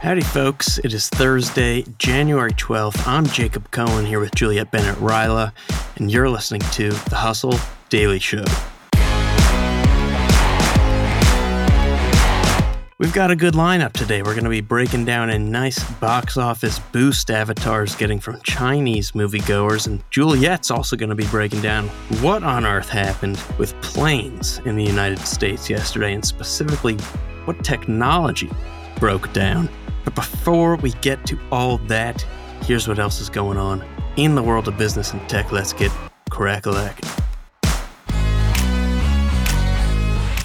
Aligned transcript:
Howdy, 0.00 0.20
folks. 0.20 0.78
It 0.78 0.94
is 0.94 1.08
Thursday, 1.08 1.84
January 1.98 2.52
12th. 2.52 3.04
I'm 3.04 3.26
Jacob 3.26 3.68
Cohen 3.72 4.06
here 4.06 4.20
with 4.20 4.32
Juliet 4.32 4.70
Bennett 4.70 4.94
Rylah, 4.98 5.50
and 5.96 6.08
you're 6.08 6.30
listening 6.30 6.60
to 6.70 6.90
The 6.90 7.16
Hustle 7.16 7.58
Daily 7.88 8.20
Show. 8.20 8.44
We've 12.98 13.12
got 13.12 13.32
a 13.32 13.36
good 13.36 13.54
lineup 13.54 13.92
today. 13.92 14.22
We're 14.22 14.34
going 14.34 14.44
to 14.44 14.50
be 14.50 14.60
breaking 14.60 15.04
down 15.04 15.30
a 15.30 15.38
nice 15.38 15.82
box 15.94 16.36
office 16.36 16.78
boost 16.78 17.28
Avatar's 17.28 17.96
getting 17.96 18.20
from 18.20 18.40
Chinese 18.42 19.12
moviegoers, 19.12 19.88
and 19.88 20.00
Juliet's 20.10 20.70
also 20.70 20.94
going 20.94 21.10
to 21.10 21.16
be 21.16 21.26
breaking 21.26 21.60
down 21.60 21.88
what 22.20 22.44
on 22.44 22.64
earth 22.64 22.88
happened 22.88 23.42
with 23.58 23.74
planes 23.82 24.58
in 24.64 24.76
the 24.76 24.84
United 24.84 25.18
States 25.18 25.68
yesterday, 25.68 26.14
and 26.14 26.24
specifically 26.24 26.94
what 27.46 27.64
technology 27.64 28.48
broke 29.00 29.32
down. 29.32 29.68
But 30.08 30.14
before 30.14 30.76
we 30.76 30.92
get 30.92 31.26
to 31.26 31.38
all 31.52 31.76
that, 31.88 32.22
here's 32.62 32.88
what 32.88 32.98
else 32.98 33.20
is 33.20 33.28
going 33.28 33.58
on 33.58 33.84
in 34.16 34.36
the 34.36 34.42
world 34.42 34.66
of 34.66 34.78
business 34.78 35.12
and 35.12 35.28
tech. 35.28 35.52
Let's 35.52 35.74
get 35.74 35.92
crack-a-lacking. 36.30 37.10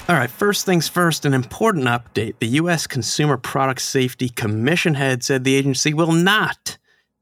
All 0.06 0.16
right, 0.16 0.30
first 0.30 0.66
things 0.66 0.86
first, 0.86 1.24
an 1.24 1.32
important 1.32 1.86
update. 1.86 2.34
The 2.40 2.48
U.S. 2.48 2.86
Consumer 2.86 3.38
Product 3.38 3.80
Safety 3.80 4.28
Commission 4.28 4.96
head 4.96 5.24
said 5.24 5.44
the 5.44 5.54
agency 5.54 5.94
will 5.94 6.12
not 6.12 6.76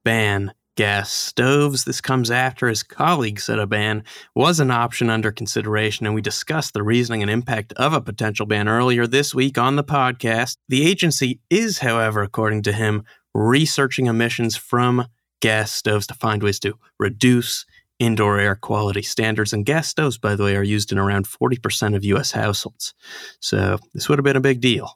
ban 0.04 0.52
gas 0.76 1.10
stoves. 1.10 1.84
This 1.84 2.00
comes 2.00 2.30
after 2.30 2.68
his 2.68 2.82
colleague 2.82 3.40
said 3.40 3.58
a 3.58 3.66
ban 3.66 4.04
was 4.34 4.60
an 4.60 4.70
option 4.70 5.10
under 5.10 5.30
consideration, 5.30 6.06
and 6.06 6.14
we 6.14 6.22
discussed 6.22 6.72
the 6.72 6.82
reasoning 6.82 7.22
and 7.22 7.30
impact 7.30 7.72
of 7.74 7.92
a 7.92 8.00
potential 8.00 8.46
ban 8.46 8.68
earlier 8.68 9.06
this 9.06 9.34
week 9.34 9.58
on 9.58 9.76
the 9.76 9.84
podcast. 9.84 10.56
The 10.68 10.86
agency 10.88 11.40
is, 11.50 11.78
however, 11.78 12.22
according 12.22 12.62
to 12.62 12.72
him, 12.72 13.04
researching 13.34 14.06
emissions 14.06 14.56
from 14.56 15.06
gas 15.40 15.72
stoves 15.72 16.06
to 16.06 16.14
find 16.14 16.42
ways 16.42 16.60
to 16.60 16.74
reduce 16.98 17.66
indoor 17.98 18.38
air 18.38 18.56
quality 18.56 19.02
standards. 19.02 19.52
And 19.52 19.66
gas 19.66 19.88
stoves, 19.88 20.18
by 20.18 20.34
the 20.34 20.44
way, 20.44 20.56
are 20.56 20.62
used 20.62 20.90
in 20.90 20.98
around 20.98 21.26
40% 21.26 21.94
of 21.94 22.04
US 22.04 22.32
households. 22.32 22.94
So 23.40 23.78
this 23.94 24.08
would 24.08 24.18
have 24.18 24.24
been 24.24 24.36
a 24.36 24.40
big 24.40 24.60
deal. 24.60 24.92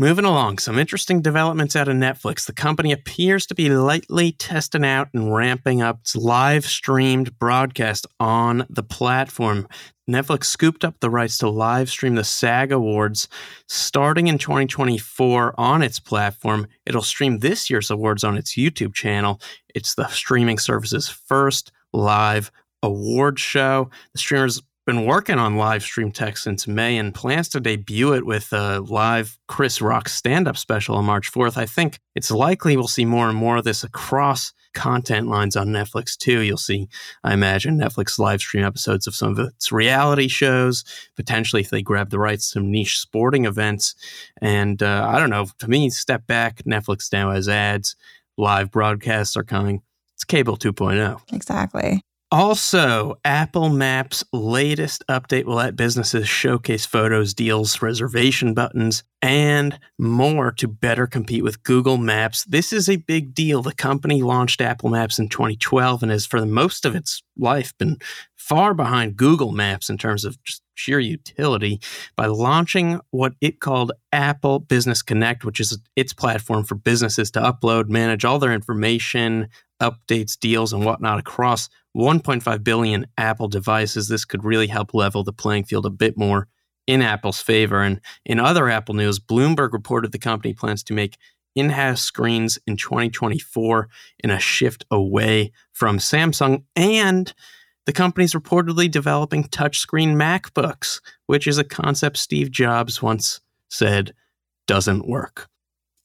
Moving 0.00 0.24
along, 0.24 0.58
some 0.58 0.78
interesting 0.78 1.22
developments 1.22 1.74
out 1.74 1.88
of 1.88 1.96
Netflix. 1.96 2.46
The 2.46 2.52
company 2.52 2.92
appears 2.92 3.46
to 3.46 3.54
be 3.56 3.68
lightly 3.68 4.30
testing 4.30 4.84
out 4.84 5.08
and 5.12 5.34
ramping 5.34 5.82
up 5.82 6.02
its 6.02 6.14
live 6.14 6.64
streamed 6.64 7.36
broadcast 7.40 8.06
on 8.20 8.64
the 8.70 8.84
platform. 8.84 9.66
Netflix 10.08 10.44
scooped 10.44 10.84
up 10.84 11.00
the 11.00 11.10
rights 11.10 11.36
to 11.38 11.48
live 11.48 11.90
stream 11.90 12.14
the 12.14 12.22
SAG 12.22 12.70
Awards 12.70 13.26
starting 13.66 14.28
in 14.28 14.38
2024 14.38 15.58
on 15.58 15.82
its 15.82 15.98
platform. 15.98 16.68
It'll 16.86 17.02
stream 17.02 17.40
this 17.40 17.68
year's 17.68 17.90
awards 17.90 18.22
on 18.22 18.36
its 18.36 18.56
YouTube 18.56 18.94
channel. 18.94 19.40
It's 19.74 19.96
the 19.96 20.06
streaming 20.06 20.58
service's 20.58 21.08
first 21.08 21.72
live 21.92 22.52
award 22.84 23.40
show. 23.40 23.90
The 24.12 24.20
streamer's 24.20 24.62
been 24.88 25.04
working 25.04 25.38
on 25.38 25.58
live 25.58 25.82
stream 25.82 26.10
tech 26.10 26.38
since 26.38 26.66
May 26.66 26.96
and 26.96 27.14
plans 27.14 27.50
to 27.50 27.60
debut 27.60 28.14
it 28.14 28.24
with 28.24 28.50
a 28.54 28.80
live 28.80 29.38
Chris 29.46 29.82
Rock 29.82 30.08
stand 30.08 30.48
up 30.48 30.56
special 30.56 30.96
on 30.96 31.04
March 31.04 31.30
4th. 31.30 31.58
I 31.58 31.66
think 31.66 31.98
it's 32.14 32.30
likely 32.30 32.74
we'll 32.74 32.88
see 32.88 33.04
more 33.04 33.28
and 33.28 33.36
more 33.36 33.58
of 33.58 33.64
this 33.64 33.84
across 33.84 34.54
content 34.72 35.28
lines 35.28 35.56
on 35.56 35.66
Netflix 35.68 36.16
too. 36.16 36.40
You'll 36.40 36.56
see, 36.56 36.88
I 37.22 37.34
imagine, 37.34 37.76
Netflix 37.76 38.18
live 38.18 38.40
stream 38.40 38.64
episodes 38.64 39.06
of 39.06 39.14
some 39.14 39.32
of 39.32 39.38
its 39.38 39.70
reality 39.70 40.26
shows, 40.26 40.84
potentially 41.16 41.60
if 41.60 41.68
they 41.68 41.82
grab 41.82 42.08
the 42.08 42.18
rights 42.18 42.50
some 42.50 42.70
niche 42.70 42.98
sporting 42.98 43.44
events. 43.44 43.94
And 44.40 44.82
uh, 44.82 45.06
I 45.06 45.18
don't 45.18 45.28
know, 45.28 45.48
to 45.58 45.68
me, 45.68 45.90
step 45.90 46.26
back, 46.26 46.62
Netflix 46.62 47.12
now 47.12 47.30
has 47.32 47.46
ads, 47.46 47.94
live 48.38 48.70
broadcasts 48.70 49.36
are 49.36 49.44
coming. 49.44 49.82
It's 50.14 50.24
cable 50.24 50.56
2.0. 50.56 51.20
Exactly. 51.30 52.00
Also, 52.30 53.18
Apple 53.24 53.70
Maps' 53.70 54.22
latest 54.34 55.02
update 55.08 55.46
will 55.46 55.54
let 55.54 55.76
businesses 55.76 56.28
showcase 56.28 56.84
photos, 56.84 57.32
deals, 57.32 57.80
reservation 57.80 58.52
buttons, 58.52 59.02
and 59.22 59.78
more 59.98 60.52
to 60.52 60.68
better 60.68 61.06
compete 61.06 61.42
with 61.42 61.62
Google 61.62 61.96
Maps. 61.96 62.44
This 62.44 62.70
is 62.70 62.86
a 62.86 62.96
big 62.96 63.32
deal. 63.32 63.62
The 63.62 63.72
company 63.72 64.20
launched 64.22 64.60
Apple 64.60 64.90
Maps 64.90 65.18
in 65.18 65.30
2012 65.30 66.02
and 66.02 66.12
has, 66.12 66.26
for 66.26 66.38
the 66.38 66.46
most 66.46 66.84
of 66.84 66.94
its 66.94 67.22
life, 67.38 67.72
been 67.78 67.96
far 68.36 68.74
behind 68.74 69.16
Google 69.16 69.52
Maps 69.52 69.88
in 69.88 69.96
terms 69.96 70.26
of 70.26 70.42
just 70.44 70.62
sheer 70.74 71.00
utility 71.00 71.80
by 72.14 72.26
launching 72.26 73.00
what 73.10 73.34
it 73.40 73.58
called 73.60 73.92
Apple 74.12 74.58
Business 74.60 75.02
Connect, 75.02 75.44
which 75.44 75.60
is 75.60 75.78
its 75.96 76.12
platform 76.12 76.64
for 76.64 76.74
businesses 76.74 77.30
to 77.32 77.40
upload, 77.40 77.88
manage 77.88 78.24
all 78.24 78.38
their 78.38 78.52
information, 78.52 79.48
updates, 79.80 80.38
deals, 80.38 80.72
and 80.72 80.84
whatnot 80.84 81.18
across 81.18 81.68
1.5 81.96 82.64
billion 82.64 83.06
Apple 83.16 83.48
devices. 83.48 84.08
This 84.08 84.24
could 84.24 84.44
really 84.44 84.66
help 84.66 84.94
level 84.94 85.24
the 85.24 85.32
playing 85.32 85.64
field 85.64 85.86
a 85.86 85.90
bit 85.90 86.16
more 86.16 86.48
in 86.86 87.02
Apple's 87.02 87.40
favor. 87.40 87.82
And 87.82 88.00
in 88.24 88.40
other 88.40 88.68
Apple 88.68 88.94
news, 88.94 89.18
Bloomberg 89.18 89.72
reported 89.72 90.12
the 90.12 90.18
company 90.18 90.54
plans 90.54 90.82
to 90.84 90.94
make 90.94 91.16
in 91.54 91.70
house 91.70 92.02
screens 92.02 92.58
in 92.66 92.76
2024 92.76 93.88
in 94.22 94.30
a 94.30 94.38
shift 94.38 94.84
away 94.90 95.52
from 95.72 95.98
Samsung. 95.98 96.64
And 96.76 97.32
the 97.86 97.92
company's 97.92 98.34
reportedly 98.34 98.90
developing 98.90 99.44
touchscreen 99.44 100.14
MacBooks, 100.14 101.00
which 101.26 101.46
is 101.46 101.58
a 101.58 101.64
concept 101.64 102.16
Steve 102.16 102.50
Jobs 102.50 103.02
once 103.02 103.40
said 103.70 104.14
doesn't 104.66 105.08
work. 105.08 105.48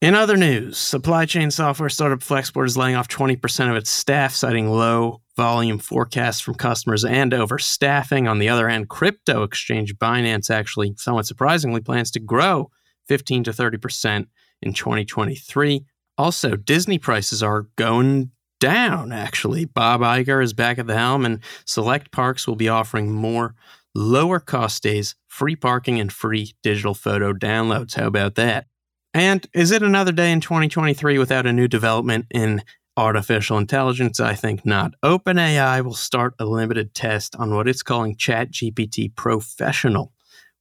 In 0.03 0.15
other 0.15 0.35
news, 0.35 0.77
supply 0.77 1.25
chain 1.25 1.49
software 1.49 1.87
startup 1.87 2.19
Flexport 2.19 2.65
is 2.65 2.75
laying 2.75 2.97
off 2.97 3.07
20% 3.07 3.69
of 3.69 3.77
its 3.77 3.89
staff, 3.89 4.33
citing 4.33 4.69
low 4.69 5.21
volume 5.37 5.79
forecasts 5.79 6.41
from 6.41 6.55
customers 6.55 7.05
and 7.05 7.31
overstaffing. 7.31 8.29
On 8.29 8.37
the 8.37 8.49
other 8.49 8.67
hand, 8.67 8.89
crypto 8.89 9.43
exchange 9.43 9.95
Binance 9.95 10.49
actually, 10.49 10.93
somewhat 10.97 11.25
surprisingly, 11.25 11.79
plans 11.79 12.11
to 12.11 12.19
grow 12.19 12.69
15 13.07 13.45
to 13.45 13.51
30% 13.51 14.27
in 14.61 14.73
2023. 14.73 15.85
Also, 16.17 16.57
Disney 16.57 16.97
prices 16.97 17.41
are 17.41 17.69
going 17.77 18.31
down, 18.59 19.13
actually. 19.13 19.63
Bob 19.63 20.01
Iger 20.01 20.43
is 20.43 20.51
back 20.51 20.79
at 20.79 20.85
the 20.85 20.97
helm, 20.97 21.25
and 21.25 21.39
select 21.65 22.11
parks 22.11 22.45
will 22.45 22.57
be 22.57 22.67
offering 22.67 23.09
more 23.09 23.55
lower 23.95 24.41
cost 24.41 24.83
days, 24.83 25.15
free 25.29 25.55
parking, 25.55 25.97
and 25.97 26.11
free 26.11 26.55
digital 26.61 26.93
photo 26.93 27.31
downloads. 27.31 27.95
How 27.95 28.07
about 28.07 28.35
that? 28.35 28.65
And 29.13 29.47
is 29.53 29.69
it 29.69 29.83
another 29.83 30.11
day 30.11 30.31
in 30.31 30.41
2023 30.41 31.19
without 31.19 31.45
a 31.45 31.53
new 31.53 31.67
development 31.67 32.25
in 32.31 32.63
artificial 32.97 33.59
intelligence? 33.59 34.19
I 34.19 34.33
think 34.33 34.65
not. 34.65 34.93
OpenAI 35.03 35.83
will 35.83 35.93
start 35.93 36.33
a 36.39 36.45
limited 36.45 36.95
test 36.95 37.35
on 37.35 37.53
what 37.53 37.67
it's 37.67 37.83
calling 37.83 38.15
ChatGPT 38.15 39.15
Professional, 39.15 40.13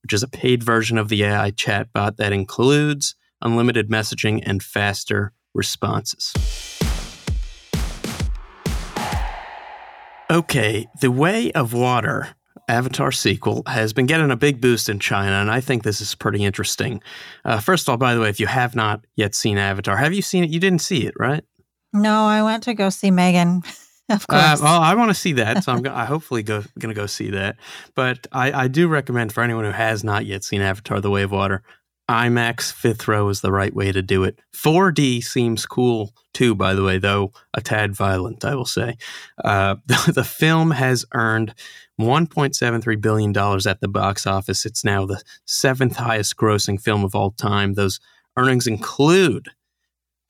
which 0.02 0.12
is 0.12 0.22
a 0.22 0.28
paid 0.28 0.62
version 0.62 0.98
of 0.98 1.08
the 1.08 1.24
AI 1.24 1.50
chatbot 1.52 2.16
that 2.16 2.34
includes 2.34 3.14
unlimited 3.41 3.88
messaging 3.88 4.42
and 4.44 4.62
faster 4.62 5.32
responses. 5.54 6.34
Okay, 10.30 10.86
The 11.00 11.10
Way 11.10 11.53
of 11.53 11.72
Water 11.72 12.36
Avatar 12.68 13.12
sequel 13.12 13.62
has 13.66 13.92
been 13.92 14.06
getting 14.06 14.30
a 14.30 14.36
big 14.36 14.60
boost 14.60 14.88
in 14.88 14.98
China, 14.98 15.32
and 15.32 15.50
I 15.50 15.60
think 15.60 15.82
this 15.82 16.00
is 16.00 16.14
pretty 16.14 16.44
interesting. 16.44 17.03
Uh, 17.44 17.60
first 17.60 17.88
of 17.88 17.92
all, 17.92 17.97
by 17.97 18.14
the 18.14 18.20
way, 18.20 18.28
if 18.28 18.41
you 18.41 18.47
have 18.47 18.74
not 18.74 19.04
yet 19.16 19.34
seen 19.34 19.59
Avatar, 19.59 19.97
have 19.97 20.14
you 20.14 20.22
seen 20.22 20.44
it? 20.44 20.50
You 20.50 20.60
didn't 20.60 20.80
see 20.80 21.06
it, 21.06 21.14
right? 21.18 21.44
No, 21.92 22.24
I 22.24 22.42
went 22.42 22.62
to 22.64 22.74
go 22.74 22.91
see 22.91 23.10
Megan. 23.10 23.62
Of 24.09 24.26
uh, 24.28 24.34
course. 24.34 24.60
Uh, 24.60 24.64
well, 24.64 24.80
I 24.80 24.94
want 24.94 25.10
to 25.10 25.14
see 25.14 25.34
that, 25.34 25.62
so 25.62 25.72
I'm 25.72 25.80
go- 25.82 25.94
I 25.94 26.04
hopefully 26.04 26.42
go, 26.42 26.64
going 26.78 26.92
to 26.92 27.00
go 27.00 27.06
see 27.06 27.30
that. 27.30 27.56
But 27.94 28.26
I, 28.32 28.65
I 28.65 28.68
do 28.68 28.88
recommend 28.88 29.32
for 29.32 29.42
anyone 29.42 29.65
who 29.65 29.70
has 29.70 30.03
not 30.03 30.26
yet 30.26 30.42
seen 30.42 30.60
Avatar: 30.60 31.00
The 31.00 31.08
Way 31.08 31.22
of 31.22 31.30
Water, 31.30 31.62
IMAX 32.10 32.72
fifth 32.72 33.06
row 33.06 33.28
is 33.28 33.41
the 33.41 33.53
right 33.53 33.74
way 33.74 33.92
to 33.92 34.03
do 34.03 34.24
it. 34.24 34.38
4D 34.54 35.22
seems 35.22 35.65
cool 35.65 36.12
too, 36.34 36.54
by 36.54 36.74
the 36.74 36.82
way, 36.82 36.98
though 36.98 37.32
a 37.54 37.60
tad 37.60 37.94
violent, 37.94 38.44
I 38.44 38.54
will 38.54 38.66
say. 38.66 38.97
Uh, 39.42 39.76
the, 39.86 40.12
the, 40.15 40.24
film 40.24 40.72
has 40.72 41.04
earned 41.15 41.54
$1.73 42.04 43.01
billion 43.01 43.37
at 43.66 43.81
the 43.81 43.89
box 43.89 44.27
office. 44.27 44.66
It's 44.66 44.84
now 44.84 45.07
the 45.07 45.22
seventh 45.47 45.97
highest 45.97 46.37
grossing 46.37 46.81
film 46.81 47.04
of 47.04 47.15
all 47.15 47.31
time. 47.31 47.75
Those 47.75 48.01
earnings 48.37 48.66
include, 48.66 49.49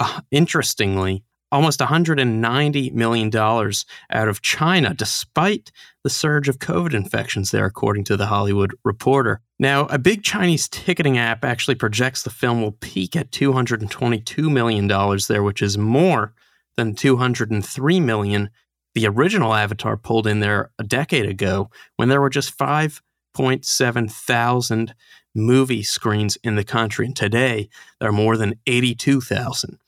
uh, 0.00 0.20
interestingly, 0.30 1.24
almost 1.52 1.80
$190 1.80 2.92
million 2.94 3.36
out 3.36 4.28
of 4.28 4.42
China, 4.42 4.94
despite 4.94 5.70
the 6.02 6.10
surge 6.10 6.48
of 6.48 6.58
COVID 6.58 6.94
infections 6.94 7.50
there, 7.50 7.66
according 7.66 8.04
to 8.04 8.16
the 8.16 8.26
Hollywood 8.26 8.74
Reporter. 8.84 9.40
Now, 9.58 9.84
a 9.86 9.98
big 9.98 10.24
Chinese 10.24 10.68
ticketing 10.68 11.18
app 11.18 11.44
actually 11.44 11.74
projects 11.74 12.22
the 12.22 12.30
film 12.30 12.62
will 12.62 12.72
peak 12.72 13.14
at 13.14 13.30
$222 13.30 14.50
million 14.50 14.88
there, 15.28 15.42
which 15.42 15.62
is 15.62 15.76
more 15.76 16.32
than 16.76 16.94
203 16.94 18.00
million 18.00 18.50
the 18.94 19.06
original 19.06 19.54
Avatar 19.54 19.96
pulled 19.96 20.26
in 20.26 20.40
there 20.40 20.70
a 20.78 20.84
decade 20.84 21.26
ago 21.26 21.70
when 21.96 22.08
there 22.08 22.20
were 22.20 22.30
just 22.30 22.56
5.7 22.56 24.10
thousand 24.10 24.94
movie 25.34 25.82
screens 25.82 26.36
in 26.44 26.56
the 26.56 26.64
country. 26.64 27.06
And 27.06 27.16
today, 27.16 27.68
there 27.98 28.08
are 28.08 28.12
more 28.12 28.36
than 28.36 28.54
82,000. 28.66 29.78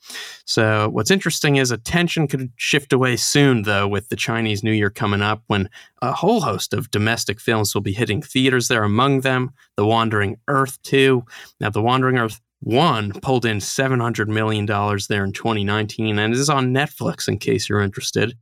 So, 0.45 0.89
what's 0.89 1.11
interesting 1.11 1.57
is 1.57 1.71
attention 1.71 2.27
could 2.27 2.51
shift 2.55 2.93
away 2.93 3.15
soon, 3.15 3.63
though, 3.63 3.87
with 3.87 4.09
the 4.09 4.15
Chinese 4.15 4.63
New 4.63 4.71
Year 4.71 4.89
coming 4.89 5.21
up 5.21 5.43
when 5.47 5.69
a 6.01 6.13
whole 6.13 6.41
host 6.41 6.73
of 6.73 6.91
domestic 6.91 7.39
films 7.39 7.73
will 7.73 7.81
be 7.81 7.93
hitting 7.93 8.21
theaters 8.21 8.67
there, 8.67 8.83
among 8.83 9.21
them 9.21 9.51
The 9.77 9.85
Wandering 9.85 10.37
Earth 10.47 10.81
2. 10.83 11.23
Now, 11.59 11.69
The 11.69 11.81
Wandering 11.81 12.17
Earth 12.17 12.41
1 12.61 13.13
pulled 13.21 13.45
in 13.45 13.57
$700 13.57 14.27
million 14.27 14.65
there 14.65 15.23
in 15.23 15.31
2019 15.31 16.17
and 16.17 16.33
is 16.33 16.49
on 16.49 16.73
Netflix 16.73 17.27
in 17.27 17.37
case 17.37 17.69
you're 17.69 17.81
interested. 17.81 18.35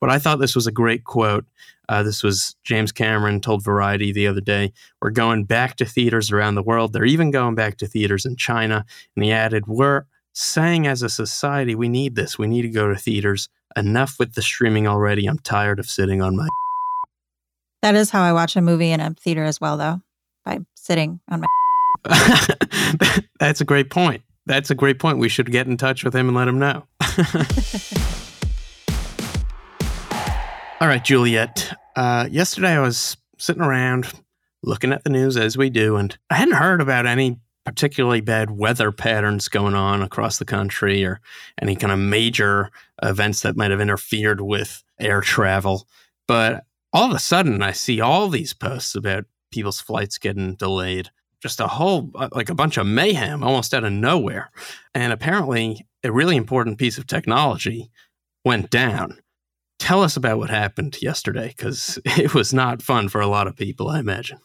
But 0.00 0.10
I 0.10 0.18
thought 0.18 0.38
this 0.38 0.54
was 0.54 0.66
a 0.66 0.72
great 0.72 1.04
quote. 1.04 1.44
Uh, 1.88 2.02
this 2.02 2.22
was 2.22 2.54
James 2.64 2.92
Cameron 2.92 3.40
told 3.40 3.64
Variety 3.64 4.12
the 4.12 4.26
other 4.26 4.40
day. 4.40 4.72
We're 5.00 5.10
going 5.10 5.44
back 5.44 5.76
to 5.76 5.84
theaters 5.84 6.30
around 6.30 6.54
the 6.54 6.62
world. 6.62 6.92
They're 6.92 7.04
even 7.04 7.30
going 7.30 7.54
back 7.54 7.78
to 7.78 7.86
theaters 7.86 8.26
in 8.26 8.36
China. 8.36 8.84
And 9.16 9.24
he 9.24 9.32
added, 9.32 9.66
We're 9.66 10.04
saying 10.34 10.86
as 10.86 11.02
a 11.02 11.08
society, 11.08 11.74
we 11.74 11.88
need 11.88 12.14
this. 12.14 12.38
We 12.38 12.46
need 12.46 12.62
to 12.62 12.68
go 12.68 12.88
to 12.88 12.96
theaters. 12.96 13.48
Enough 13.76 14.16
with 14.18 14.34
the 14.34 14.42
streaming 14.42 14.86
already. 14.86 15.26
I'm 15.26 15.38
tired 15.38 15.78
of 15.78 15.88
sitting 15.88 16.22
on 16.22 16.36
my. 16.36 16.48
That 17.80 17.94
is 17.94 18.10
how 18.10 18.22
I 18.22 18.32
watch 18.32 18.56
a 18.56 18.60
movie 18.60 18.90
in 18.90 18.98
a 18.98 19.14
theater 19.14 19.44
as 19.44 19.60
well, 19.60 19.76
though, 19.76 20.02
by 20.44 20.58
sitting 20.74 21.20
on 21.30 21.42
my. 21.42 21.46
That's 23.38 23.60
a 23.60 23.64
great 23.64 23.88
point. 23.88 24.22
That's 24.46 24.70
a 24.70 24.74
great 24.74 24.98
point. 24.98 25.18
We 25.18 25.28
should 25.28 25.52
get 25.52 25.68
in 25.68 25.76
touch 25.76 26.02
with 26.02 26.12
him 26.12 26.26
and 26.26 26.36
let 26.36 26.48
him 26.48 26.58
know. 26.58 26.88
All 30.80 30.86
right, 30.86 31.04
Juliet. 31.04 31.76
Uh, 31.96 32.28
yesterday 32.30 32.70
I 32.70 32.80
was 32.80 33.16
sitting 33.36 33.62
around 33.62 34.12
looking 34.62 34.92
at 34.92 35.02
the 35.02 35.10
news 35.10 35.36
as 35.36 35.58
we 35.58 35.70
do, 35.70 35.96
and 35.96 36.16
I 36.30 36.36
hadn't 36.36 36.54
heard 36.54 36.80
about 36.80 37.04
any 37.04 37.40
particularly 37.64 38.20
bad 38.20 38.52
weather 38.52 38.92
patterns 38.92 39.48
going 39.48 39.74
on 39.74 40.02
across 40.02 40.38
the 40.38 40.44
country 40.44 41.04
or 41.04 41.20
any 41.60 41.74
kind 41.74 41.92
of 41.92 41.98
major 41.98 42.70
events 43.02 43.42
that 43.42 43.56
might 43.56 43.72
have 43.72 43.80
interfered 43.80 44.40
with 44.40 44.84
air 45.00 45.20
travel. 45.20 45.88
But 46.28 46.62
all 46.92 47.10
of 47.10 47.16
a 47.16 47.18
sudden, 47.18 47.60
I 47.60 47.72
see 47.72 48.00
all 48.00 48.28
these 48.28 48.54
posts 48.54 48.94
about 48.94 49.24
people's 49.50 49.80
flights 49.80 50.16
getting 50.16 50.54
delayed. 50.54 51.10
Just 51.42 51.58
a 51.58 51.66
whole, 51.66 52.12
uh, 52.14 52.28
like 52.30 52.50
a 52.50 52.54
bunch 52.54 52.76
of 52.76 52.86
mayhem 52.86 53.42
almost 53.42 53.74
out 53.74 53.82
of 53.82 53.92
nowhere. 53.92 54.52
And 54.94 55.12
apparently, 55.12 55.84
a 56.04 56.12
really 56.12 56.36
important 56.36 56.78
piece 56.78 56.98
of 56.98 57.08
technology 57.08 57.90
went 58.44 58.70
down 58.70 59.18
tell 59.88 60.02
us 60.02 60.18
about 60.18 60.36
what 60.36 60.50
happened 60.50 61.00
yesterday 61.00 61.48
because 61.48 61.98
it 62.04 62.34
was 62.34 62.52
not 62.52 62.82
fun 62.82 63.08
for 63.08 63.22
a 63.22 63.26
lot 63.26 63.46
of 63.46 63.56
people, 63.56 63.88
I 63.88 64.00
imagine. 64.00 64.38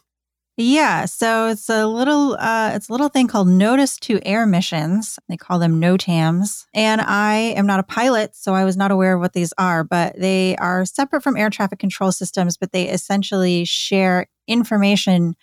Yeah, 0.56 1.04
so 1.04 1.48
it's 1.48 1.68
a 1.68 1.84
little 1.84 2.36
uh, 2.38 2.70
it's 2.74 2.88
a 2.88 2.92
little 2.92 3.08
thing 3.08 3.26
called 3.26 3.48
notice 3.48 3.98
to 4.00 4.20
air 4.24 4.46
missions. 4.46 5.18
They 5.28 5.36
call 5.36 5.58
them 5.58 5.80
NOTAMs. 5.80 6.64
And 6.72 7.00
I 7.00 7.34
am 7.56 7.66
not 7.66 7.80
a 7.80 7.82
pilot, 7.82 8.36
so 8.36 8.54
I 8.54 8.64
was 8.64 8.76
not 8.76 8.92
aware 8.92 9.16
of 9.16 9.20
what 9.20 9.32
these 9.32 9.52
are, 9.58 9.82
but 9.82 10.18
they 10.18 10.56
are 10.56 10.86
separate 10.86 11.22
from 11.22 11.36
air 11.36 11.50
traffic 11.50 11.80
control 11.80 12.12
systems, 12.12 12.56
but 12.56 12.70
they 12.72 12.88
essentially 12.88 13.64
share 13.64 14.26
information 14.46 15.34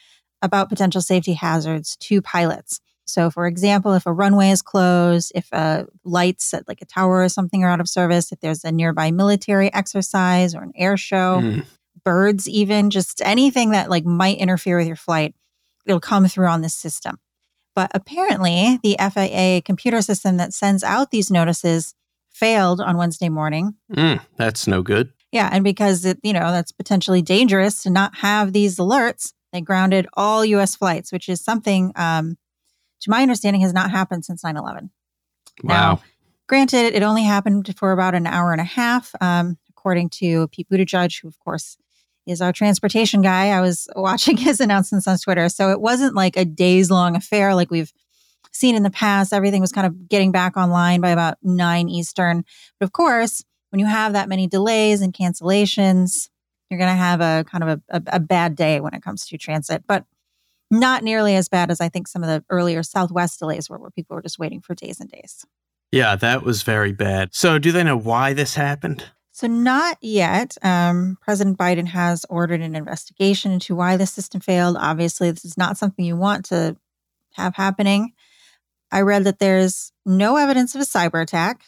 about 0.41 0.69
potential 0.69 1.01
safety 1.01 1.33
hazards 1.33 1.97
to 1.97 2.21
pilots. 2.21 2.79
So, 3.11 3.29
for 3.29 3.47
example, 3.47 3.93
if 3.93 4.05
a 4.05 4.13
runway 4.13 4.49
is 4.49 4.61
closed, 4.61 5.31
if 5.35 5.47
uh, 5.51 5.85
lights 6.03 6.53
at 6.53 6.67
like 6.67 6.81
a 6.81 6.85
tower 6.85 7.21
or 7.23 7.29
something 7.29 7.63
are 7.63 7.69
out 7.69 7.81
of 7.81 7.89
service, 7.89 8.31
if 8.31 8.39
there's 8.39 8.63
a 8.63 8.71
nearby 8.71 9.11
military 9.11 9.73
exercise 9.73 10.55
or 10.55 10.63
an 10.63 10.71
air 10.75 10.97
show, 10.97 11.39
mm. 11.41 11.65
birds, 12.03 12.47
even 12.47 12.89
just 12.89 13.21
anything 13.23 13.71
that 13.71 13.89
like 13.89 14.05
might 14.05 14.37
interfere 14.37 14.77
with 14.77 14.87
your 14.87 14.95
flight, 14.95 15.35
it'll 15.85 15.99
come 15.99 16.27
through 16.27 16.47
on 16.47 16.61
this 16.61 16.75
system. 16.75 17.17
But 17.75 17.91
apparently, 17.93 18.79
the 18.83 18.97
FAA 18.99 19.61
computer 19.65 20.01
system 20.01 20.37
that 20.37 20.53
sends 20.53 20.83
out 20.83 21.11
these 21.11 21.31
notices 21.31 21.93
failed 22.29 22.81
on 22.81 22.97
Wednesday 22.97 23.29
morning. 23.29 23.75
Mm, 23.93 24.21
that's 24.37 24.67
no 24.67 24.81
good. 24.81 25.11
Yeah, 25.31 25.49
and 25.51 25.63
because 25.63 26.03
it, 26.05 26.19
you 26.23 26.33
know 26.33 26.51
that's 26.51 26.71
potentially 26.71 27.21
dangerous 27.21 27.83
to 27.83 27.89
not 27.89 28.15
have 28.17 28.51
these 28.51 28.77
alerts, 28.77 29.33
they 29.53 29.61
grounded 29.61 30.07
all 30.13 30.43
U.S. 30.43 30.75
flights, 30.75 31.11
which 31.11 31.29
is 31.29 31.41
something 31.41 31.91
um, 31.95 32.37
to 33.01 33.09
my 33.09 33.21
understanding, 33.21 33.61
has 33.61 33.73
not 33.73 33.91
happened 33.91 34.25
since 34.25 34.43
9 34.43 34.57
11. 34.57 34.89
Wow. 35.63 35.73
Now, 35.73 36.01
granted, 36.47 36.95
it 36.95 37.03
only 37.03 37.23
happened 37.23 37.73
for 37.77 37.91
about 37.91 38.15
an 38.15 38.27
hour 38.27 38.51
and 38.51 38.61
a 38.61 38.65
half, 38.65 39.13
um, 39.21 39.57
according 39.69 40.09
to 40.09 40.47
Pete 40.49 40.69
Buttigieg, 40.69 41.21
who, 41.21 41.27
of 41.27 41.39
course, 41.39 41.77
is 42.27 42.41
our 42.41 42.53
transportation 42.53 43.21
guy. 43.21 43.49
I 43.49 43.61
was 43.61 43.87
watching 43.95 44.37
his 44.37 44.59
announcements 44.59 45.07
on 45.07 45.17
Twitter. 45.17 45.49
So 45.49 45.71
it 45.71 45.81
wasn't 45.81 46.15
like 46.15 46.37
a 46.37 46.45
days 46.45 46.89
long 46.91 47.15
affair 47.15 47.55
like 47.55 47.71
we've 47.71 47.93
seen 48.51 48.75
in 48.75 48.83
the 48.83 48.91
past. 48.91 49.33
Everything 49.33 49.61
was 49.61 49.71
kind 49.71 49.87
of 49.87 50.09
getting 50.09 50.31
back 50.31 50.57
online 50.57 51.01
by 51.01 51.09
about 51.09 51.37
9 51.41 51.89
Eastern. 51.89 52.43
But 52.79 52.85
of 52.85 52.91
course, 52.91 53.43
when 53.69 53.79
you 53.79 53.85
have 53.85 54.13
that 54.13 54.29
many 54.29 54.47
delays 54.47 55.01
and 55.01 55.13
cancellations, 55.13 56.29
you're 56.69 56.77
going 56.77 56.89
to 56.89 56.95
have 56.95 57.21
a 57.21 57.43
kind 57.49 57.63
of 57.63 57.69
a, 57.69 57.97
a, 57.97 58.03
a, 58.15 58.19
bad 58.19 58.55
day 58.55 58.79
when 58.79 58.93
it 58.93 59.01
comes 59.01 59.25
to 59.27 59.37
transit. 59.37 59.83
But 59.87 60.05
not 60.71 61.03
nearly 61.03 61.35
as 61.35 61.49
bad 61.49 61.69
as 61.69 61.81
I 61.81 61.89
think 61.89 62.07
some 62.07 62.23
of 62.23 62.29
the 62.29 62.43
earlier 62.49 62.81
Southwest 62.81 63.39
delays 63.39 63.69
were, 63.69 63.77
where 63.77 63.91
people 63.91 64.15
were 64.15 64.21
just 64.21 64.39
waiting 64.39 64.61
for 64.61 64.73
days 64.73 64.99
and 64.99 65.09
days. 65.09 65.45
Yeah, 65.91 66.15
that 66.15 66.43
was 66.43 66.63
very 66.63 66.93
bad. 66.93 67.29
So, 67.33 67.59
do 67.59 67.71
they 67.71 67.83
know 67.83 67.97
why 67.97 68.33
this 68.33 68.55
happened? 68.55 69.03
So, 69.33 69.47
not 69.47 69.97
yet. 70.01 70.57
Um, 70.61 71.17
President 71.21 71.57
Biden 71.57 71.87
has 71.87 72.25
ordered 72.29 72.61
an 72.61 72.75
investigation 72.75 73.51
into 73.51 73.75
why 73.75 73.97
the 73.97 74.05
system 74.05 74.39
failed. 74.39 74.77
Obviously, 74.79 75.29
this 75.29 75.43
is 75.43 75.57
not 75.57 75.77
something 75.77 76.05
you 76.05 76.15
want 76.15 76.45
to 76.45 76.77
have 77.33 77.55
happening. 77.55 78.13
I 78.91 79.01
read 79.01 79.25
that 79.25 79.39
there's 79.39 79.91
no 80.05 80.37
evidence 80.37 80.75
of 80.75 80.81
a 80.81 80.85
cyber 80.85 81.21
attack, 81.21 81.63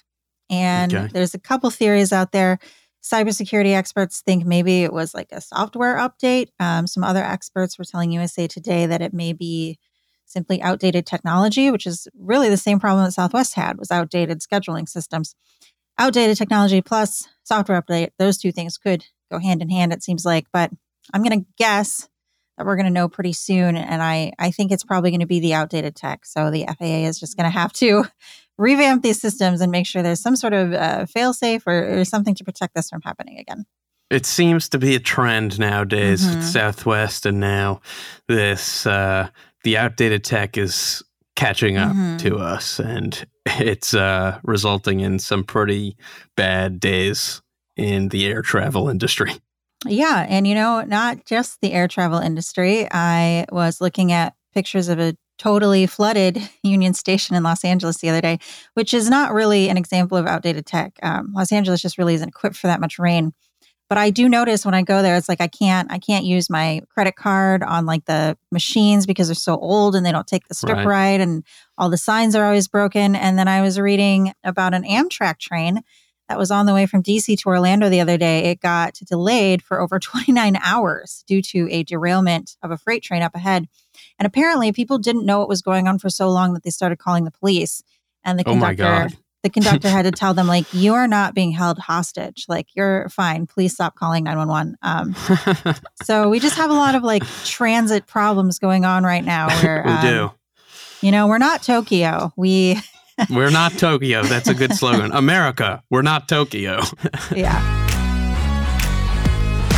and 0.50 0.94
okay. 0.94 1.08
there's 1.12 1.34
a 1.34 1.40
couple 1.40 1.70
theories 1.70 2.14
out 2.14 2.32
there 2.32 2.60
cybersecurity 3.04 3.74
experts 3.76 4.22
think 4.26 4.46
maybe 4.46 4.84
it 4.84 4.94
was 4.94 5.14
like 5.14 5.32
a 5.32 5.42
software 5.42 5.98
update. 5.98 6.50
Um, 6.60 6.88
some 6.88 7.04
other 7.04 7.24
experts 7.24 7.78
were 7.78 7.86
telling 7.86 8.12
USA 8.12 8.48
Today 8.48 8.86
that 8.86 9.02
it 9.02 9.14
may 9.14 9.34
be 9.34 9.78
simply 10.26 10.62
outdated 10.62 11.06
technology, 11.06 11.70
which 11.70 11.86
is 11.86 12.08
really 12.18 12.50
the 12.50 12.58
same 12.58 12.80
problem 12.80 13.06
that 13.06 13.12
Southwest 13.12 13.56
had 13.56 13.78
was 13.78 13.92
outdated 13.92 14.40
scheduling 14.40 14.88
systems. 14.88 15.36
Outdated 16.00 16.38
technology 16.38 16.82
plus 16.82 17.28
software 17.44 17.80
update, 17.80 18.10
those 18.18 18.38
two 18.38 18.52
things 18.52 18.78
could 18.78 19.06
go 19.32 19.38
hand 19.38 19.62
in 19.62 19.70
hand, 19.70 19.94
it 19.94 20.02
seems 20.02 20.26
like. 20.26 20.48
But 20.52 20.72
I'm 21.14 21.24
going 21.24 21.40
to 21.40 21.48
guess 21.58 22.08
that 22.58 22.66
we're 22.66 22.76
going 22.76 22.86
to 22.86 22.92
know 22.92 23.10
pretty 23.10 23.34
soon. 23.34 23.76
And 23.76 24.02
I, 24.02 24.32
I 24.40 24.52
think 24.52 24.72
it's 24.72 24.84
probably 24.84 25.12
going 25.12 25.20
to 25.20 25.28
be 25.28 25.40
the 25.40 25.54
outdated 25.54 25.96
tech. 25.96 26.26
So 26.26 26.50
the 26.50 26.66
FAA 26.80 27.06
is 27.06 27.20
just 27.20 27.38
going 27.38 27.52
to 27.52 27.58
have 27.58 27.74
to 27.74 28.06
revamp 28.58 29.04
these 29.04 29.20
systems 29.20 29.62
and 29.62 29.72
make 29.72 29.86
sure 29.86 30.04
there's 30.04 30.22
some 30.22 30.36
sort 30.36 30.54
of 30.54 30.74
uh, 30.74 31.06
fail 31.06 31.34
safe 31.34 31.66
or, 31.66 32.00
or, 32.00 32.06
something 32.06 32.36
to 32.36 32.44
protect 32.44 32.76
this 32.76 32.90
from 32.90 33.02
happening 33.02 33.40
again. 33.40 33.66
It 34.10 34.26
seems 34.26 34.70
to 34.70 34.78
be 34.78 34.96
a 34.96 35.00
trend 35.00 35.60
nowadays 35.60 36.26
mm-hmm. 36.26 36.42
Southwest, 36.42 37.26
and 37.26 37.40
now 37.40 37.82
this 38.28 38.86
uh, 38.86 39.30
the 39.64 39.78
outdated 39.78 40.24
tech 40.24 40.58
is 40.58 41.02
catching 41.36 41.78
up 41.78 41.92
mm-hmm. 41.92 42.18
to 42.18 42.38
us, 42.38 42.80
and 42.80 43.26
it's 43.46 43.94
uh, 43.94 44.40
resulting 44.44 45.00
in 45.00 45.20
some 45.20 45.44
pretty 45.44 45.98
bad 46.36 46.80
days 46.80 47.42
in 47.76 48.10
the 48.10 48.28
air 48.28 48.42
travel 48.42 48.90
industry. 48.90 49.32
Yeah, 49.86 50.26
and 50.30 50.48
you 50.48 50.56
know, 50.56 50.82
not 50.82 51.26
just 51.26 51.60
the 51.62 51.74
air 51.74 51.88
travel 51.88 52.20
industry. 52.20 52.88
I 52.92 53.46
was 53.52 53.82
looking 53.82 54.12
at 54.12 54.34
pictures 54.54 54.88
of 54.88 55.00
a 55.00 55.16
totally 55.38 55.86
flooded 55.86 56.42
Union 56.64 56.94
Station 56.94 57.36
in 57.36 57.44
Los 57.44 57.64
Angeles 57.64 57.98
the 57.98 58.10
other 58.10 58.22
day, 58.22 58.40
which 58.74 58.94
is 58.94 59.10
not 59.10 59.34
really 59.34 59.70
an 59.70 59.78
example 59.78 60.18
of 60.18 60.28
outdated 60.28 60.66
tech. 60.66 60.98
Um, 61.04 61.34
Los 61.34 61.52
Angeles 61.52 61.82
just 61.82 61.98
really 61.98 62.14
isn't 62.16 62.30
equipped 62.30 62.56
for 62.56 62.68
that 62.68 62.80
much 62.80 63.00
rain. 63.00 63.34
But 63.90 63.98
I 63.98 64.10
do 64.10 64.28
notice 64.28 64.66
when 64.66 64.74
I 64.74 64.82
go 64.82 65.02
there, 65.02 65.16
it's 65.16 65.30
like 65.30 65.42
I 65.42 65.48
can't 65.48 65.92
I 65.92 66.00
can't 66.00 66.26
use 66.26 66.50
my 66.50 66.82
credit 66.90 67.16
card 67.16 67.62
on 67.62 67.86
like 67.86 68.06
the 68.06 68.38
machines 68.52 69.06
because 69.06 69.28
they're 69.28 69.36
so 69.36 69.58
old 69.58 69.96
and 69.96 70.06
they 70.06 70.12
don't 70.12 70.26
take 70.26 70.48
the 70.48 70.56
strip 70.56 70.78
right. 70.78 70.88
right, 70.88 71.22
and 71.22 71.44
all 71.78 71.90
the 71.90 71.98
signs 71.98 72.36
are 72.36 72.46
always 72.46 72.68
broken. 72.68 73.16
And 73.16 73.38
then 73.38 73.48
I 73.48 73.62
was 73.62 73.80
reading 73.80 74.34
about 74.44 74.74
an 74.74 74.84
Amtrak 74.84 75.38
train 75.38 75.82
that 76.30 76.40
was 76.40 76.50
on 76.50 76.66
the 76.66 76.74
way 76.74 76.86
from 76.86 77.04
DC 77.04 77.38
to 77.38 77.50
Orlando 77.50 77.90
the 77.90 78.00
other 78.00 78.18
day. 78.18 78.46
It 78.46 78.62
got 78.62 78.96
delayed 79.08 79.62
for 79.62 79.80
over 79.80 80.00
29 80.00 80.58
hours 80.64 81.24
due 81.28 81.42
to 81.44 81.68
a 81.70 81.84
derailment 81.84 82.58
of 82.64 82.72
a 82.72 82.78
freight 82.78 83.04
train 83.04 83.22
up 83.22 83.36
ahead. 83.36 83.68
And 84.20 84.26
apparently, 84.26 84.72
people 84.72 84.98
didn't 84.98 85.26
know 85.26 85.40
what 85.40 85.50
was 85.50 85.62
going 85.62 85.88
on 85.88 86.00
for 86.00 86.10
so 86.10 86.30
long 86.30 86.54
that 86.54 86.64
they 86.64 86.70
started 86.70 86.98
calling 86.98 87.24
the 87.24 87.32
police. 87.32 87.84
And 88.24 88.40
the 88.40 88.44
conductor, 88.44 89.10
oh 89.12 89.18
the 89.44 89.50
conductor 89.50 89.90
had 89.90 90.04
to 90.04 90.12
tell 90.20 90.34
them 90.34 90.48
like 90.48 90.74
you 90.74 90.94
are 90.94 91.08
not 91.08 91.36
being 91.36 91.52
held 91.52 91.78
hostage 91.78 92.46
like 92.48 92.68
you're 92.76 93.08
fine 93.10 93.46
please 93.46 93.74
stop 93.74 93.96
calling 93.96 94.24
911 94.24 94.78
um, 94.82 95.76
so 96.04 96.30
we 96.30 96.40
just 96.40 96.56
have 96.56 96.72
a 96.72 96.74
lot 96.74 96.96
of 96.96 97.04
like 97.04 97.24
transit 97.44 98.08
problems 98.08 98.58
going 98.58 98.86
on 98.86 99.04
right 99.04 99.24
now 99.24 99.48
where 99.62 99.84
we 99.86 99.92
um, 99.92 100.02
do. 100.02 100.32
you 101.02 101.12
know 101.12 101.28
we're 101.28 101.38
not 101.38 101.62
tokyo 101.62 102.32
we 102.36 102.78
We're 103.30 103.52
not 103.52 103.74
Tokyo. 103.74 104.24
That's 104.24 104.48
a 104.48 104.56
good 104.56 104.74
slogan. 104.74 105.12
America, 105.12 105.84
we're 105.92 106.02
not 106.02 106.28
Tokyo. 106.28 106.82
yeah 107.36 107.83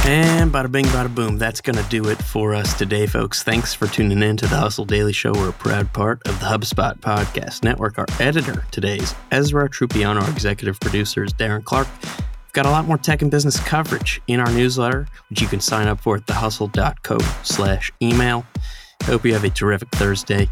And 0.07 0.51
bada 0.51 0.71
bing, 0.71 0.85
bada 0.85 1.13
boom. 1.13 1.39
That's 1.39 1.62
going 1.62 1.83
to 1.83 1.89
do 1.89 2.07
it 2.09 2.21
for 2.21 2.53
us 2.53 2.77
today, 2.77 3.07
folks. 3.07 3.41
Thanks 3.41 3.74
for 3.74 3.88
tuning 3.88 4.21
in 4.21 4.38
to 4.38 4.45
the 4.45 4.55
Hustle 4.55 4.85
Daily 4.85 5.13
Show. 5.13 5.33
We're 5.33 5.50
a 5.50 5.53
proud 5.53 5.91
part 5.93 6.21
of 6.27 6.39
the 6.39 6.45
HubSpot 6.45 7.00
Podcast 7.00 7.63
Network. 7.63 7.97
Our 7.97 8.05
editor 8.19 8.67
today 8.69 8.97
is 8.97 9.15
Ezra 9.31 9.67
Trupiano. 9.67 10.21
Our 10.21 10.29
executive 10.29 10.79
producer 10.79 11.24
is 11.24 11.33
Darren 11.33 11.63
Clarke. 11.63 11.88
We've 12.03 12.53
got 12.53 12.67
a 12.67 12.69
lot 12.69 12.85
more 12.85 13.00
tech 13.00 13.24
and 13.24 13.31
business 13.31 13.59
coverage 13.59 14.21
in 14.27 14.39
our 14.39 14.51
newsletter, 14.51 15.07
which 15.31 15.41
you 15.41 15.47
can 15.47 15.59
sign 15.59 15.88
up 15.88 16.00
for 16.00 16.17
at 16.17 16.27
thehustle.co 16.27 17.17
slash 17.41 17.91
email. 18.00 18.45
Hope 19.05 19.25
you 19.25 19.33
have 19.33 19.43
a 19.43 19.50
terrific 19.50 19.89
Thursday. 19.89 20.47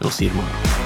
We'll 0.00 0.10
see 0.10 0.24
you 0.24 0.30
tomorrow. 0.30 0.85